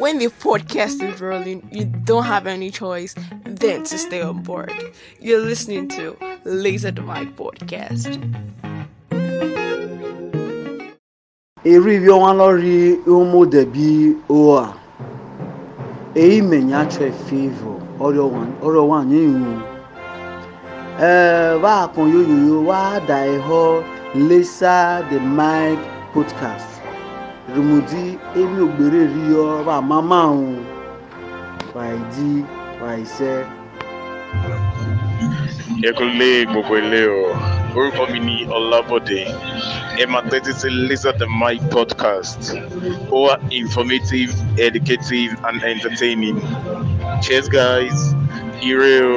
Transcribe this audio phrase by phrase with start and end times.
[0.00, 3.14] when the podcast is rolling, you don't have any choice
[3.44, 4.72] than to stay on board.
[5.20, 8.08] You're listening to Laser Divide Podcast.
[11.64, 13.88] eri bi wọn lọri ụmụ debi
[14.38, 14.64] oa
[16.22, 17.72] èyí mẹ̀yìn atsọ efevo
[18.66, 19.52] ọrọ wa nye ihu
[21.12, 23.62] ẹẹ wá kàn yoyoyo wá da ẹhọ
[24.28, 24.76] lesa
[25.10, 25.78] the mic
[26.14, 26.79] podcast
[27.54, 28.02] rumudi
[28.40, 28.62] emi
[30.24, 30.56] ọhún
[31.74, 32.28] wà ìdí
[32.82, 33.32] wà ìṣe.
[35.88, 37.24] ẹ kò lé gbogbo ilé o.
[37.76, 39.20] Orúkọ mi ní ọlábọdé.
[40.02, 42.42] Ẹ máa tẹ́tí sí lisa the mic podcast.
[43.14, 44.32] Ó wà informative
[44.66, 46.38] educative and entertaining.
[47.22, 47.98] Cheers guys.
[48.68, 49.16] Ire o.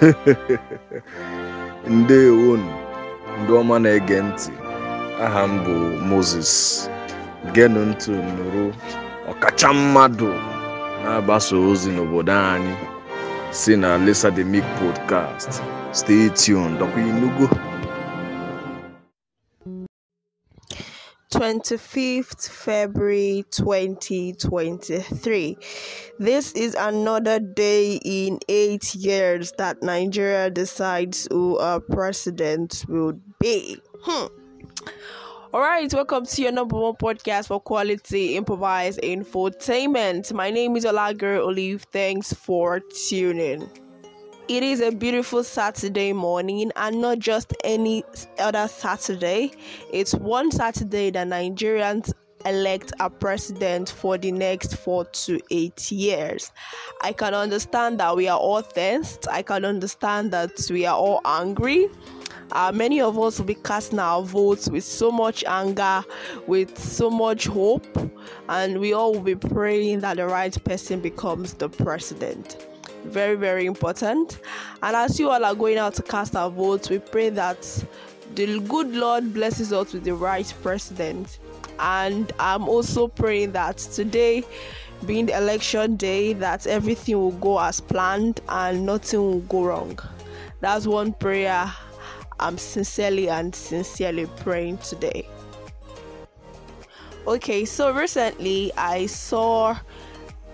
[1.96, 2.68] ndewonu
[3.42, 4.52] ndị ọma na-ege ntị
[5.24, 5.42] aha
[6.10, 6.50] moses
[7.54, 8.64] genu ntị nụrụ
[9.30, 10.28] ọkacha mmadụ
[11.02, 12.74] na-agbasa ozi n'obodo anyị
[13.58, 15.50] si na lisa the mic podcast
[15.98, 17.46] stay tuned dọkwa inugo
[21.32, 25.56] 25th February 2023.
[26.18, 33.78] This is another day in eight years that Nigeria decides who our president will be.
[34.02, 34.26] Hmm.
[35.52, 40.32] All right, welcome to your number one podcast for quality improvised infotainment.
[40.32, 41.82] My name is Olagir Olive.
[41.92, 43.68] Thanks for tuning.
[44.48, 48.04] It is a beautiful Saturday morning, and not just any
[48.38, 49.52] other Saturday.
[49.92, 52.12] It's one Saturday that Nigerians
[52.46, 56.52] elect a president for the next four to eight years.
[57.00, 59.28] I can understand that we are all tensed.
[59.28, 61.88] I can understand that we are all angry.
[62.52, 66.04] Uh, many of us will be casting our votes with so much anger,
[66.46, 67.86] with so much hope,
[68.48, 72.66] and we all will be praying that the right person becomes the president.
[73.04, 74.40] Very very important.
[74.82, 77.84] And as you all are going out to cast our votes we pray that
[78.34, 81.38] the good lord blesses us with the right president.
[81.78, 84.44] And i'm also praying that today
[85.06, 89.98] being the election day that everything will go as planned and nothing will go wrong.
[90.60, 91.72] That's one prayer
[92.40, 95.26] i'm sincerely and sincerely praying today
[97.26, 99.76] okay so recently i saw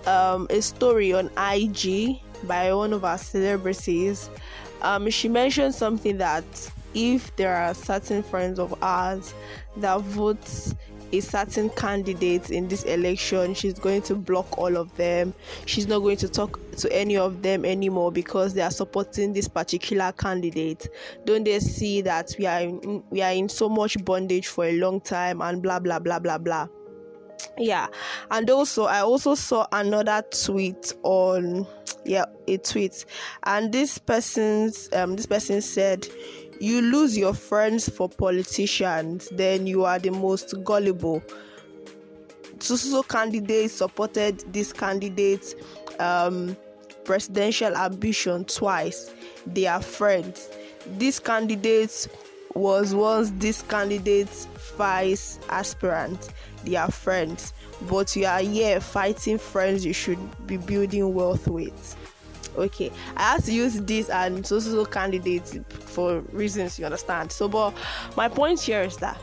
[0.06, 4.30] um, a story on ig by one of our celebrities.
[4.82, 6.44] Um, she mentioned something that
[6.94, 9.34] if there are certain friends of ours
[9.78, 10.72] that vote
[11.12, 15.34] a certain candidate in this election, she's going to block all of them.
[15.64, 19.48] She's not going to talk to any of them anymore because they are supporting this
[19.48, 20.88] particular candidate.
[21.24, 24.72] Don't they see that we are in, we are in so much bondage for a
[24.78, 26.68] long time and blah blah blah blah blah
[27.58, 27.86] yeah
[28.30, 31.66] and also i also saw another tweet on
[32.04, 33.04] yeah a tweet
[33.44, 36.06] and this person's um this person said
[36.60, 41.22] you lose your friends for politicians then you are the most gullible.
[42.58, 45.54] So candidates supported this candidate's
[45.98, 46.56] um
[47.04, 49.14] presidential ambition twice.
[49.46, 50.50] They are friends.
[50.98, 52.08] This candidate
[52.54, 54.46] was once this candidate's
[54.76, 56.30] vice aspirant.
[56.64, 57.52] They are friends.
[57.88, 61.96] But you are here fighting friends you should be building wealth with
[62.56, 67.30] okay i have to use this and so so candidates for reasons you understand.
[67.32, 67.74] So but
[68.16, 69.20] my point here is that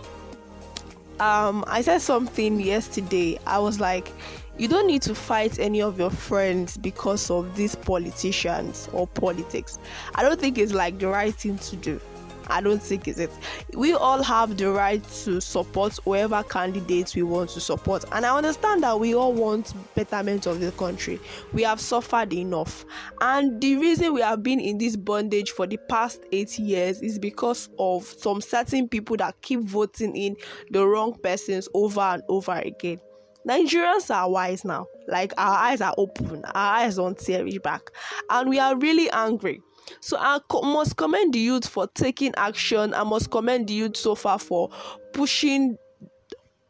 [1.19, 3.39] um i said something yesterday.
[3.45, 4.11] I was like
[4.57, 9.79] you don't need to fight any of your friends because of these politicians or politics.
[10.13, 11.99] I don't think it's like the right thing to do
[12.47, 13.31] I don't think it's it.
[13.73, 18.35] We all have the right to support whoever candidates we want to support, and I
[18.35, 21.19] understand that we all want betterment of the country.
[21.51, 22.85] We have suffered enough,
[23.21, 27.19] and the reason we have been in this bondage for the past eight years is
[27.19, 30.35] because of some certain people that keep voting in
[30.71, 32.99] the wrong persons over and over again.
[33.47, 34.87] Nigerians are wise now.
[35.07, 37.81] Like our eyes are open, our eyes don't tear back,
[38.29, 39.61] and we are really angry
[40.00, 42.94] so I must commend the youth for taking action.
[42.94, 44.70] I must commend the youth so far for
[45.14, 45.78] pushing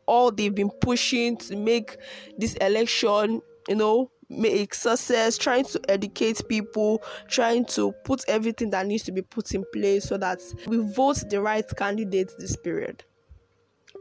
[0.05, 1.97] all they've been pushing to make
[2.37, 8.85] this election, you know, make success, trying to educate people, trying to put everything that
[8.87, 13.03] needs to be put in place so that we vote the right candidate this period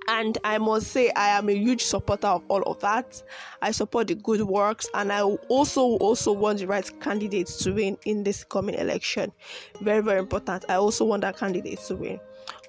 [0.09, 3.23] and I must say I am a huge supporter of all of that.
[3.61, 7.99] I support the good works and I also also want the right candidates to win
[8.05, 9.33] in this coming election.
[9.81, 10.65] Very very important.
[10.69, 12.21] I also want that candidate to win.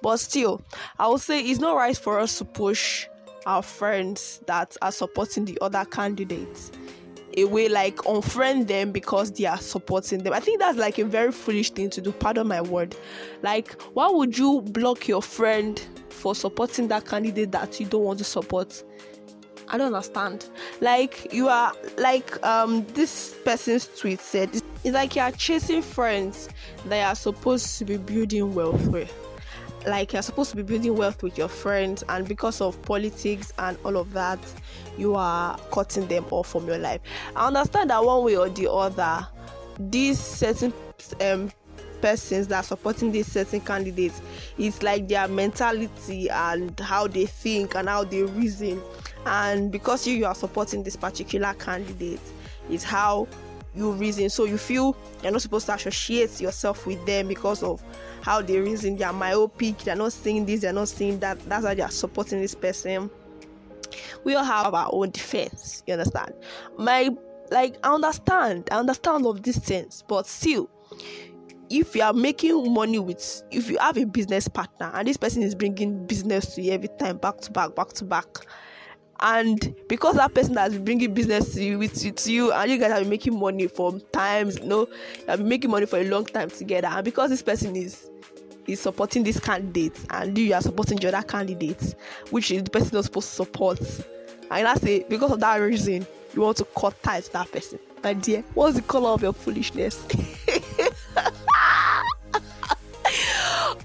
[0.02, 0.62] But still,
[0.98, 3.06] I would say it's not right for us to push
[3.46, 6.70] our friends that are supporting the other candidates
[7.38, 10.32] away like unfriend them because they are supporting them.
[10.32, 12.12] I think that's like a very foolish thing to do.
[12.12, 12.96] Pardon my word.
[13.42, 18.18] Like why would you block your friend for supporting that candidate that you don't want
[18.18, 18.82] to support?
[19.68, 20.46] I don't understand.
[20.80, 26.48] Like you are like um this person's tweet said it's like you are chasing friends
[26.86, 29.12] that are supposed to be building wealth with
[29.86, 33.76] like you're supposed to be building wealth with your friends and because of politics and
[33.84, 34.38] all of that
[34.96, 37.00] you are cutting them off from your life.
[37.36, 39.26] I understand that one way or the other
[39.78, 40.72] these certain
[41.20, 41.50] um,
[42.00, 44.20] persons that are supporting these certain candidates
[44.58, 48.80] it's like their mentality and how they think and how they reason.
[49.26, 52.20] And because you, you are supporting this particular candidate
[52.70, 53.26] is how
[53.74, 54.30] you reason.
[54.30, 57.82] So you feel you're not supposed to associate yourself with them because of
[58.22, 58.96] how they reason.
[58.96, 59.78] They are myopic.
[59.78, 60.60] They're not seeing this.
[60.60, 61.38] They're not seeing that.
[61.48, 63.10] That's why they are supporting this person.
[64.24, 65.82] We all have our own defense.
[65.86, 66.32] You understand?
[66.78, 67.10] My
[67.50, 68.68] like i understand.
[68.70, 70.04] I understand of these things.
[70.06, 70.70] But still
[71.70, 75.42] if you are making money with if you have a business partner and this person
[75.42, 78.26] is bringing business to you every time back to back back to back
[79.20, 82.78] and because that person has been bringing business to you with you, you and you
[82.78, 84.88] guys have been making money for times you know
[85.18, 88.10] you have been making money for a long time together and because this person is
[88.66, 91.94] is supporting this candidate and you are supporting the other candidate
[92.30, 93.80] which is the person not supposed to support
[94.50, 95.08] and that's it.
[95.08, 97.78] Because of that reason you want to cut ties to that person.
[98.02, 100.04] My dear what's the color of your foolishness?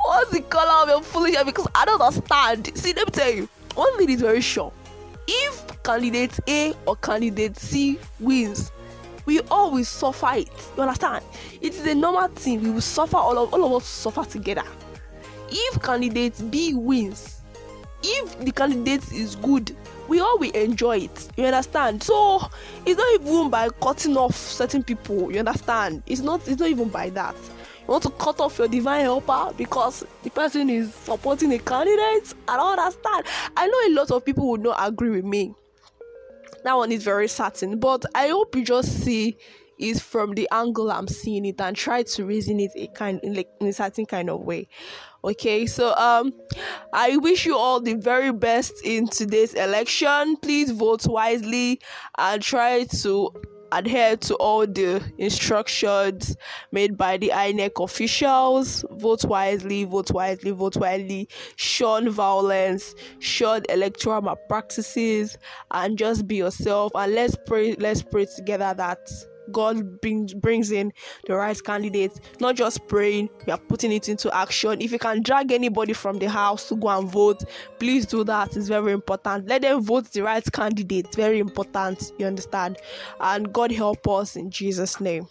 [0.06, 1.44] What's the color of your foolishness?
[1.44, 2.75] Because I don't understand.
[2.75, 4.74] See let me tell you one thing is very sure
[5.89, 8.71] candidate A or candidate C wins,
[9.25, 10.51] we all will suffer it.
[10.77, 11.25] You understand?
[11.62, 12.62] It is a normal thing.
[12.62, 14.65] We will suffer all of all of us suffer together.
[15.50, 17.41] If candidate B wins,
[18.03, 19.75] if the candidate is good,
[20.07, 21.27] we all will enjoy it.
[21.38, 22.03] You understand?
[22.03, 22.47] So
[22.86, 25.31] it's not even by cutting off certain people.
[25.31, 26.03] You understand?
[26.06, 26.47] It's not.
[26.47, 27.36] It's not even by that
[27.89, 32.36] you want to cut off your divine helper because the person is supporting a candidate.
[32.47, 33.25] I don't understand.
[33.57, 35.56] I know a lot of people would not agree with me.
[36.64, 39.38] That one is very certain, but I hope you just see
[39.80, 43.34] it from the angle I'm seeing it and try to reason it a kind in
[43.34, 44.68] like in a certain kind of way.
[45.24, 46.34] Okay, so um
[46.94, 50.36] I wish you all the very best in today's election.
[50.38, 51.80] Please vote wisely
[52.18, 53.32] and try to
[53.71, 56.36] adhere to all the instructions
[56.71, 58.86] made by the INEC officials.
[58.92, 61.30] Vote wisely, vote wisely, vote wisely.
[61.56, 65.38] Shun violence, shun electoral malpractices,
[65.71, 66.92] and just be yourself.
[66.95, 67.75] And let's pray.
[67.75, 69.10] Let's pray together that
[69.51, 70.94] God brings brings in
[71.25, 74.81] the right candidates, not just praying, we are putting it into action.
[74.81, 77.44] If you can drag anybody from the house to go and vote,
[77.80, 78.56] please do that.
[78.56, 79.48] It's very important.
[79.48, 81.13] Let them vote the right candidate.
[81.16, 82.12] Very important.
[82.18, 82.78] You understand?
[83.19, 85.28] And God help us in Jesus' name.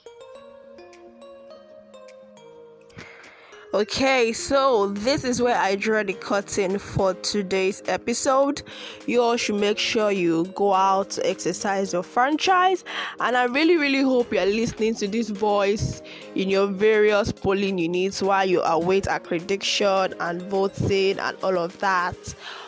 [3.78, 8.60] Okay, so this is where I draw the curtain for today's episode.
[9.06, 12.82] You all should make sure you go out to exercise your franchise,
[13.20, 16.02] and I really, really hope you are listening to this voice
[16.34, 22.16] in your various polling units while you await accreditation and voting and all of that.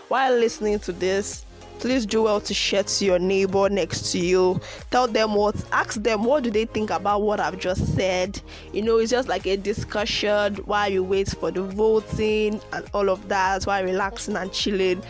[0.07, 1.45] While listening to this,
[1.81, 4.61] please do well to share to your neighbor next to you.
[4.91, 8.41] Tell them what ask them what do they think about what i've just said.
[8.73, 13.09] You know it's just like a discussion while you wait for the voting and all
[13.09, 15.03] of that while relaxing and chilling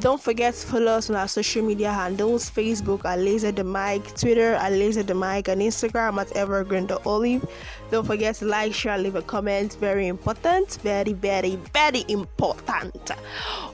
[0.00, 4.02] don't forget to follow us on our social media handles Facebook at Laser the Mic,
[4.16, 7.46] Twitter at Laser the Mic, and Instagram at Evergreen Olive.
[7.90, 9.76] Don't forget to like, share, leave a comment.
[9.80, 10.78] Very important.
[10.82, 13.10] Very, very, very important.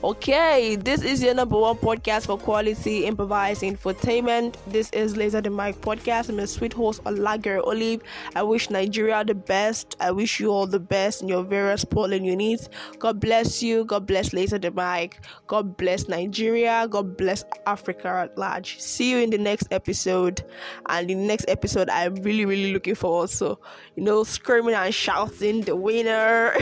[0.03, 4.55] Okay, this is your number one podcast for quality improvised infotainment.
[4.67, 6.29] This is Laser the Mic podcast.
[6.29, 8.01] I'm your sweet host, Olagere Olive.
[8.35, 9.95] I wish Nigeria the best.
[9.99, 12.69] I wish you all the best in your various polling units.
[12.99, 13.85] God bless you.
[13.85, 15.19] God bless Laser the Mic.
[15.47, 16.87] God bless Nigeria.
[16.87, 18.79] God bless Africa at large.
[18.79, 20.43] See you in the next episode.
[20.87, 23.29] And the next episode, I'm really, really looking forward.
[23.31, 23.59] So,
[23.95, 26.53] you know, screaming and shouting the winner.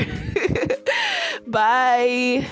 [1.48, 2.48] Bye.